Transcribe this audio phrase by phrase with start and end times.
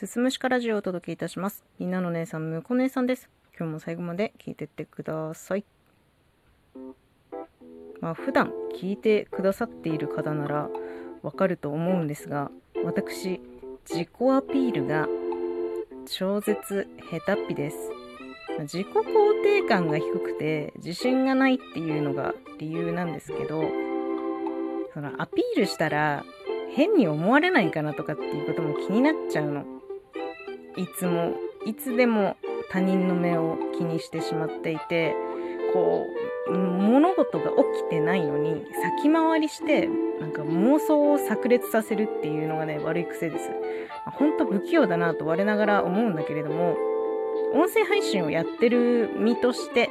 [0.00, 1.62] すすむしかラジオをお届けいたします。
[1.78, 3.28] みんなの姉さん、むこ姉さんです。
[3.54, 5.64] 今日も最後まで聞いてってください。
[8.00, 8.50] まあ、普段
[8.80, 10.70] 聞いてくださっている方なら
[11.20, 12.50] わかると思うんですが、
[12.82, 13.42] 私、
[13.86, 15.06] 自己アピールが
[16.06, 17.76] 超絶下手っぴです。
[18.60, 19.02] 自己肯
[19.42, 23.64] 定感が低くて自信がないっていうのが理由なんですけど、
[24.94, 26.24] そのアピールしたら
[26.74, 29.79] 変に思われないかなとかっていうことも気になっちゃうの。
[30.80, 31.34] いつも、
[31.66, 32.36] いつでも
[32.70, 35.14] 他人の目を気にしてしまっていて、
[35.74, 36.06] こ
[36.48, 38.64] う、物事が起きてないのに
[38.98, 39.88] 先回りして、
[40.20, 43.50] なんか妄想を炸裂させるっていうのがね、悪い癖です。
[44.06, 46.78] ほんと不器用だなと我ながら思うんだけれども、
[47.52, 49.90] 音声配信をやってる身として、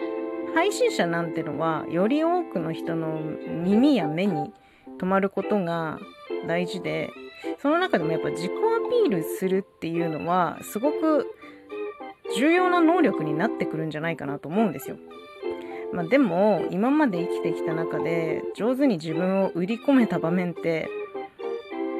[0.55, 3.20] 配信者なんてのは、より多くの人の
[3.63, 4.51] 耳や目に
[4.98, 5.99] 止まることが
[6.48, 7.12] 大事で、
[7.61, 11.27] その中でもやっぱ自己アピールするっていうのは、すごく
[12.35, 14.98] 重要な能力になってくるんじゃないかなと思うんですよ。
[15.91, 20.87] まあ、でも、今まで生きてきた中で、上手に自分を売り込めた場面って、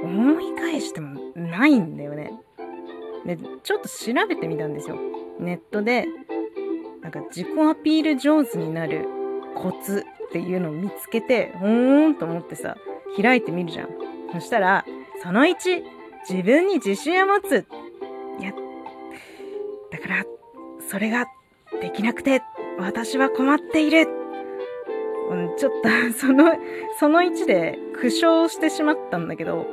[0.04, 2.32] 思い返してもないんだよね。
[3.26, 4.98] で、ちょっと調べてみたんですよ。
[5.40, 6.06] ネットで、
[7.02, 9.08] なんか自己アピール上手になる
[9.56, 12.78] コツっていうのを見つけて、ほーんと思ってさ、
[13.20, 13.90] 開いてみるじゃん。
[14.34, 14.86] そしたら、
[15.22, 15.84] その1、
[16.30, 17.66] 自分に自信を持つ。
[18.40, 18.54] いや、
[19.92, 20.26] だから、
[20.90, 21.26] それが
[21.82, 22.42] できなくて、
[22.78, 24.08] 私は困っている。
[25.30, 26.56] うん、ちょっと、 その、
[27.00, 29.68] その1で苦笑してしまったんだけど、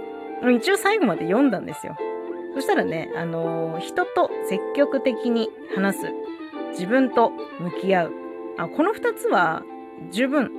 [0.55, 1.97] 一応最後まで読んだんですよ。
[2.55, 6.12] そしたらね、あのー、人と積極的に話す。
[6.72, 8.12] 自分と向き合う。
[8.58, 9.62] あ、この2つは
[10.10, 10.50] 十分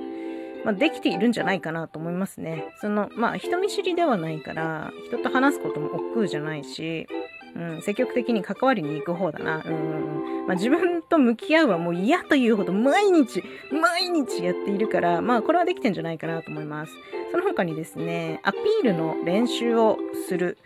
[0.68, 2.74] まあ、できているんじゃないかなと思いますね。
[2.82, 7.08] その、まあ、人見知りではないから、人と話すことも億劫じゃないし、
[7.56, 9.62] うん、積極的に関わりに行く方だな。
[9.64, 13.42] うん、まあ、自分と向き合うはもう嫌というほど毎日、
[13.72, 16.92] 毎日やっているから、まあ、これはできてんじゃないかなと思います。
[17.30, 19.96] その他にですね、アピールの練習を
[20.28, 20.58] する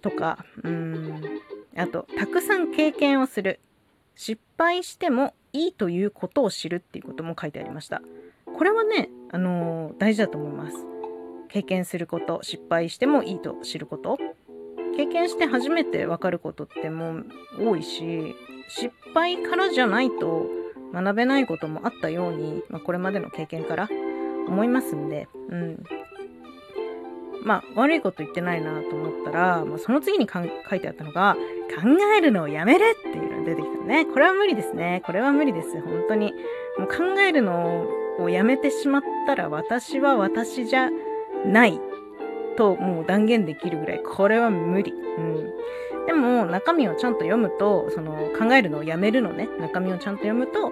[0.00, 1.20] とか、うん、
[1.76, 3.58] あと、たくさん経験をする。
[4.14, 8.00] 失敗してもいいということを知るっていうことも書いてありました。
[8.56, 10.76] これはね、あのー、大事だと思います。
[11.48, 14.18] 経験すること、失敗してもいいと知ること。
[14.96, 17.26] 経験して初めてわかることってもう
[17.58, 18.34] 多いし、
[18.68, 20.46] 失敗からじゃないと
[20.92, 23.88] 学べないこともあったように、まあ、これまでの経験から
[24.46, 25.84] 思いますんで、うん。
[27.44, 31.36] まあ、悪いこと言ってないなと思ったら、まあ、その次に書いてあったのが、
[31.74, 31.82] 考
[32.16, 34.06] えるのをやめるっていうのが出てきたね。
[34.06, 35.02] これは無理ですね。
[35.04, 35.80] これは無理です。
[35.80, 36.32] 本当に。
[36.78, 40.90] もう考えるのををやめてしまったら私は私じゃ
[41.46, 41.80] ない
[42.56, 44.92] ともう断言できるぐらいこれは無理。
[44.92, 45.50] うん。
[46.06, 50.70] でも中身をちゃんと読むと、その考えるのをやめるのね、中身をちゃんと読むと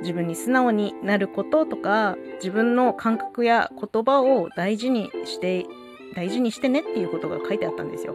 [0.00, 5.66] 自分に素直になることとか自分の感覚や言葉を大事にして
[6.14, 8.14] 大事にしてねっていうことが書いてあったんですよ。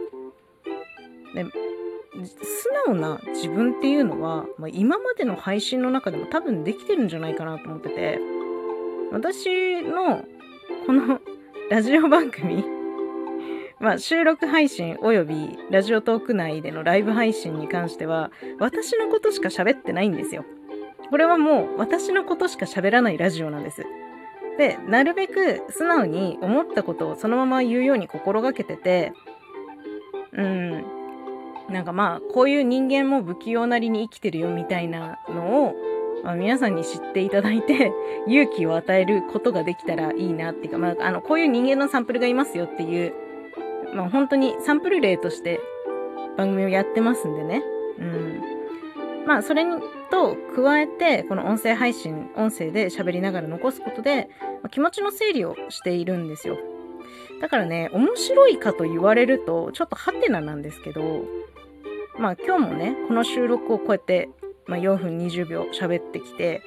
[1.34, 1.44] で
[2.42, 8.20] 素直な自分っていうのは、まあ、今までの配信の中でも多分できてるんじゃないかなと思ってて
[9.12, 10.24] 私の
[10.86, 11.20] この
[11.70, 12.64] ラジオ番組
[13.80, 20.44] まあ、収録配信およびラジオトーク内でのライブ配信に関しては、私のことしか喋ってないんですよ。
[21.10, 23.84] これはもう私のことしか喋らないラジオなんです。
[24.56, 29.12] で、なるべく素直に思ったことをそのまま言うように心がけてて、
[30.32, 30.84] うん、
[31.68, 35.74] なんかまあ、こういう人間も不器用なりに生きてるよみたいなのを
[36.32, 37.92] あ、皆さんに知っていただいて、
[38.26, 43.14] 勇気を与えることができたらいいなっていうか、まあ、あの、こういう人間のサンプルがいますよっていう、
[43.94, 45.60] まあ、本当にサンプル例として
[46.36, 47.62] 番組をやってますんでね。
[47.98, 48.42] うん。
[49.26, 49.80] まあ、それに
[50.10, 54.28] と加えて、この音声配信、音声で喋りながら残すことで、
[54.62, 56.58] まあ、気持ちの整理をしているんですよ。
[57.40, 61.24] だからね、面白いかと言われると、ちょっとハテナなんですけど、
[62.18, 64.28] まあ今日もね、この収録をこうやって
[64.66, 66.62] まあ、4分20秒喋ってきて、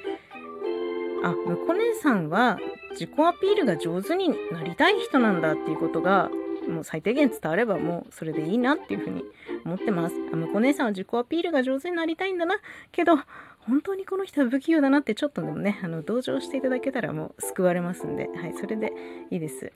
[1.24, 2.60] あ、むこ姉さんは
[2.92, 6.30] 自己アピールが上手になりたい人なんだっていうことが、
[6.68, 9.24] もう最低限伝わればもうそれでいいなっていうふうに
[9.66, 10.16] 思ってます。
[10.32, 12.58] あ、むこ姉さんは自己アピールが上手になりたいんだな。
[12.92, 13.18] けど、
[13.60, 18.94] 本当にこの人は不器用だなってちょっとでもね、あの、同情していただけたらもう救われますんで、はい、それで
[19.30, 19.72] いいです。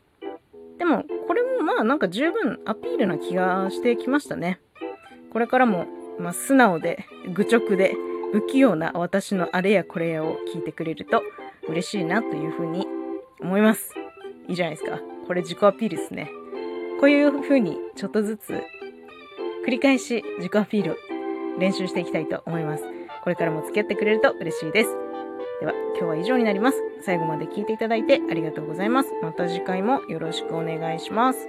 [0.78, 4.60] でも、これもまあなんか十分アピールな気がしてきましたね。
[5.32, 5.86] これからも、
[6.20, 7.96] まあ、素直で、愚直で、
[8.32, 11.22] 不器用な私のあれやこれやを聞いてくれると
[11.68, 12.88] 嬉しいなというふうに
[13.42, 13.94] 思います。
[14.48, 15.00] いいじゃないですか？
[15.28, 16.30] これ自己アピールですね。
[17.00, 18.62] こういうふうにちょっとずつ
[19.66, 20.98] 繰り返し自己アピール
[21.60, 22.84] 練習していきたいと思います。
[23.24, 24.90] これからも付き合ってくれると嬉しいです。
[25.60, 26.82] では、今日は以上になります。
[27.02, 29.10] 最後まで聞いていただいてありがとうございます。
[29.22, 31.48] また次回もよろしくお願いします。